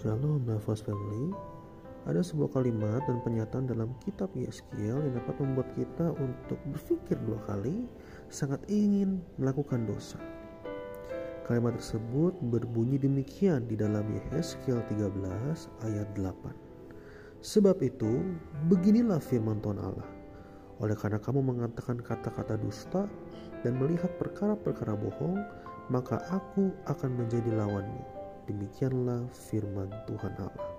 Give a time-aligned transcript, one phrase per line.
[0.00, 1.28] Shalom Nafas Family
[2.08, 7.36] Ada sebuah kalimat dan pernyataan dalam kitab Yeskiel yang dapat membuat kita untuk berpikir dua
[7.44, 7.84] kali
[8.32, 10.16] sangat ingin melakukan dosa.
[11.44, 15.12] Kalimat tersebut berbunyi demikian di dalam Yeskiel 13
[15.84, 16.48] ayat 8.
[17.44, 18.24] Sebab itu,
[18.72, 20.08] beginilah firman Tuhan Allah.
[20.80, 23.04] Oleh karena kamu mengatakan kata-kata dusta
[23.60, 25.44] dan melihat perkara-perkara bohong,
[25.92, 30.70] maka aku akan menjadi lawanmu Demikianlah firman Tuhan Allah.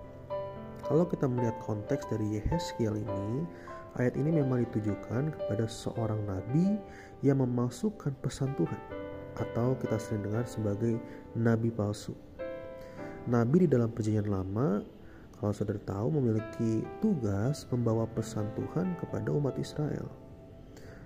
[0.82, 3.46] Kalau kita melihat konteks dari Yehezkiel ini,
[3.94, 6.74] ayat ini memang ditujukan kepada seorang nabi
[7.22, 8.80] yang memasukkan pesan Tuhan
[9.38, 10.98] atau kita sering dengar sebagai
[11.38, 12.12] nabi palsu.
[13.30, 14.82] Nabi di dalam perjanjian lama
[15.38, 20.10] kalau saudara tahu memiliki tugas membawa pesan Tuhan kepada umat Israel.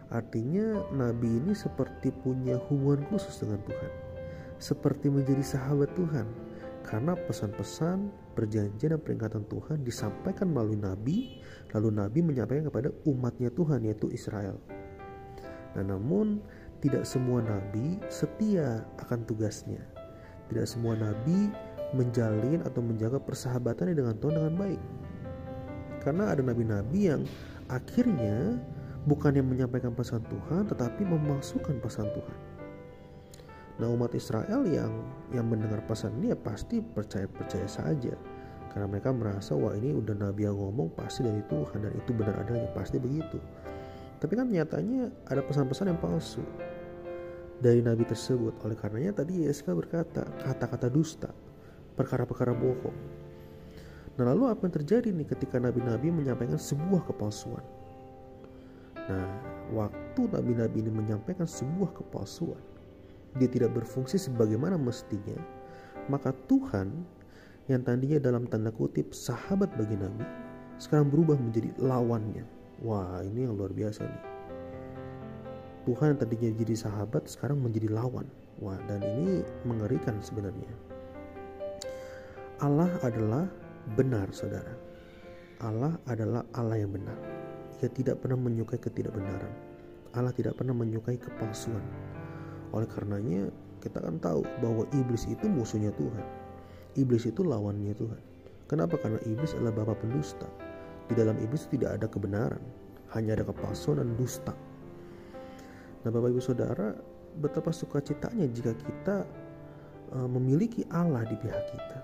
[0.08, 3.92] Artinya nabi ini seperti punya hubungan khusus dengan Tuhan.
[4.56, 6.45] Seperti menjadi sahabat Tuhan
[6.86, 11.42] karena pesan-pesan, perjanjian dan peringatan Tuhan disampaikan melalui nabi,
[11.74, 14.54] lalu nabi menyampaikan kepada umatnya Tuhan yaitu Israel.
[15.74, 16.40] Nah, namun
[16.78, 19.82] tidak semua nabi setia akan tugasnya.
[20.46, 21.50] Tidak semua nabi
[21.90, 24.82] menjalin atau menjaga persahabatannya dengan Tuhan dengan baik.
[26.06, 27.26] Karena ada nabi-nabi yang
[27.66, 28.62] akhirnya
[29.10, 32.38] bukan yang menyampaikan pesan Tuhan tetapi memasukkan pesan Tuhan.
[33.76, 34.92] Nah umat Israel yang
[35.36, 38.16] yang mendengar pesan ini ya pasti percaya-percaya saja.
[38.72, 42.40] Karena mereka merasa wah ini udah Nabi yang ngomong pasti dari Tuhan dan itu benar
[42.44, 43.40] adanya pasti begitu.
[44.20, 46.44] Tapi kan nyatanya ada pesan-pesan yang palsu
[47.60, 48.56] dari Nabi tersebut.
[48.64, 51.32] Oleh karenanya tadi Yeska berkata kata-kata dusta,
[51.96, 52.96] perkara-perkara bohong.
[54.16, 57.60] Nah lalu apa yang terjadi nih ketika nabi-nabi menyampaikan sebuah kepalsuan?
[59.08, 59.28] Nah
[59.76, 62.60] waktu nabi-nabi ini menyampaikan sebuah kepalsuan,
[63.36, 65.36] dia tidak berfungsi sebagaimana mestinya,
[66.08, 66.92] maka Tuhan
[67.66, 70.22] yang tadinya dalam tanda kutip sahabat bagi Nabi,
[70.78, 72.46] sekarang berubah menjadi lawannya.
[72.84, 74.24] Wah, ini yang luar biasa nih.
[75.88, 78.26] Tuhan yang tadinya jadi sahabat sekarang menjadi lawan.
[78.62, 80.70] Wah, dan ini mengerikan sebenarnya.
[82.60, 83.44] Allah adalah
[83.96, 84.72] benar, saudara.
[85.60, 87.16] Allah adalah Allah yang benar.
[87.80, 89.52] Ia tidak pernah menyukai ketidakbenaran.
[90.16, 91.84] Allah tidak pernah menyukai kepalsuan.
[92.74, 93.50] Oleh karenanya
[93.84, 96.26] kita kan tahu bahwa iblis itu musuhnya Tuhan.
[96.96, 98.22] Iblis itu lawannya Tuhan.
[98.66, 98.98] Kenapa?
[98.98, 100.48] Karena iblis adalah bapa pendusta.
[101.06, 102.58] Di dalam iblis tidak ada kebenaran,
[103.14, 104.50] hanya ada kepalsuan dan dusta.
[106.02, 106.94] Nah, Bapak Ibu Saudara,
[107.38, 109.22] betapa sukacitanya jika kita
[110.14, 111.98] uh, memiliki Allah di pihak kita.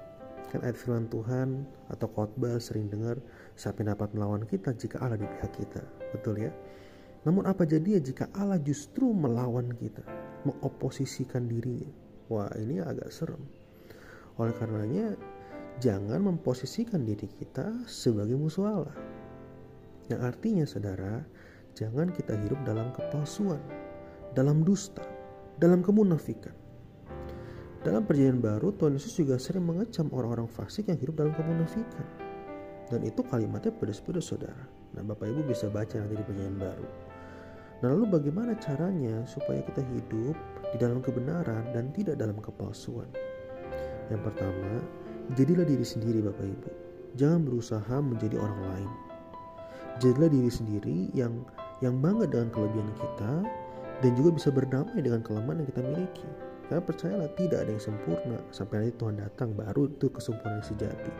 [0.55, 3.17] Kan ayat firman Tuhan atau khotbah sering dengar
[3.56, 5.83] siapa yang dapat melawan kita jika Allah di pihak kita.
[6.15, 6.53] Betul ya?
[7.27, 10.03] Namun apa jadinya jika Allah justru melawan kita?
[10.49, 11.89] Mengoposisikan dirinya.
[12.33, 13.41] Wah, ini agak serem.
[14.41, 15.17] Oleh karenanya,
[15.79, 18.97] jangan memposisikan diri kita sebagai musuh Allah.
[20.09, 21.15] Yang artinya, saudara,
[21.77, 23.61] jangan kita hidup dalam kepalsuan,
[24.33, 25.05] dalam dusta,
[25.61, 26.55] dalam kemunafikan.
[27.83, 32.07] Dalam perjanjian baru, Tuhan Yesus juga sering mengecam orang-orang fasik yang hidup dalam kemunafikan.
[32.87, 34.69] Dan itu kalimatnya pedas-pedas saudara.
[34.95, 37.12] Nah Bapak Ibu bisa baca nanti di perjanjian baru.
[37.82, 40.38] Nah, lalu bagaimana caranya supaya kita hidup
[40.70, 43.10] di dalam kebenaran dan tidak dalam kepalsuan?
[44.06, 44.78] Yang pertama,
[45.34, 46.70] jadilah diri sendiri Bapak Ibu.
[47.19, 48.91] Jangan berusaha menjadi orang lain.
[49.98, 51.43] Jadilah diri sendiri yang
[51.82, 53.32] yang bangga dengan kelebihan kita
[53.99, 56.31] dan juga bisa berdamai dengan kelemahan yang kita miliki.
[56.70, 61.12] Karena percayalah tidak ada yang sempurna sampai nanti Tuhan datang baru itu kesempurnaan sejati.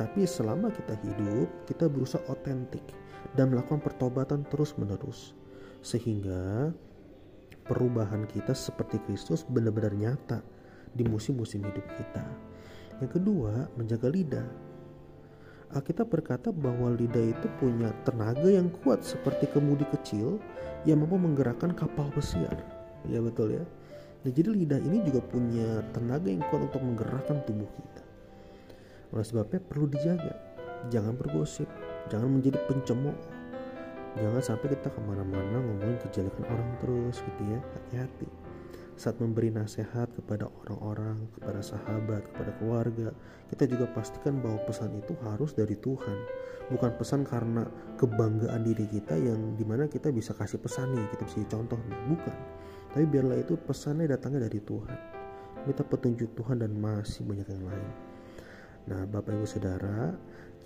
[0.00, 2.82] Tapi selama kita hidup, kita berusaha otentik
[3.36, 5.37] dan melakukan pertobatan terus-menerus
[5.80, 6.72] sehingga
[7.68, 10.40] perubahan kita seperti Kristus benar-benar nyata
[10.96, 12.24] di musim-musim hidup kita.
[12.98, 14.48] Yang kedua, menjaga lidah.
[15.68, 20.40] Alkitab berkata bahwa lidah itu punya tenaga yang kuat seperti kemudi kecil
[20.88, 22.56] yang mampu menggerakkan kapal pesiar.
[23.04, 23.64] Ya betul ya.
[24.24, 28.02] Nah, jadi lidah ini juga punya tenaga yang kuat untuk menggerakkan tubuh kita.
[29.12, 30.34] Oleh sebabnya perlu dijaga.
[30.88, 31.68] Jangan bergosip,
[32.08, 33.14] jangan menjadi pencemooh,
[34.18, 38.28] jangan sampai kita ke mana-mana ngomongin kejelekan orang terus gitu ya hati-hati
[38.98, 43.14] saat memberi nasihat kepada orang-orang, kepada sahabat, kepada keluarga,
[43.46, 46.18] kita juga pastikan bahwa pesan itu harus dari Tuhan,
[46.74, 47.62] bukan pesan karena
[47.94, 51.98] kebanggaan diri kita yang di mana kita bisa kasih pesan nih, kita bisa contoh nih,
[52.10, 52.36] bukan.
[52.90, 54.98] Tapi biarlah itu pesannya datangnya dari Tuhan.
[55.62, 57.90] Minta petunjuk Tuhan dan masih banyak yang lain.
[58.90, 60.10] Nah, Bapak Ibu Saudara,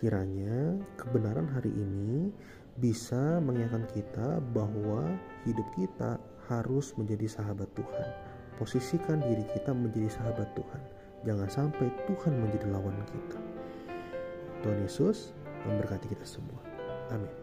[0.00, 2.32] kiranya kebenaran hari ini
[2.80, 5.04] bisa mengingatkan kita bahwa
[5.44, 6.16] hidup kita
[6.48, 8.08] harus menjadi sahabat Tuhan.
[8.56, 10.82] Posisikan diri kita menjadi sahabat Tuhan.
[11.26, 13.38] Jangan sampai Tuhan menjadi lawan kita.
[14.62, 15.34] Tuhan Yesus
[15.66, 16.62] memberkati kita semua.
[17.10, 17.41] Amin.